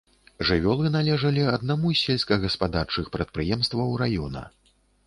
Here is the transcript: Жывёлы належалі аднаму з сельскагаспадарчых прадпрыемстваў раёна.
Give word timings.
Жывёлы 0.49 0.91
належалі 0.95 1.43
аднаму 1.57 1.93
з 1.99 2.09
сельскагаспадарчых 2.09 3.05
прадпрыемстваў 3.19 3.97
раёна. 4.07 4.41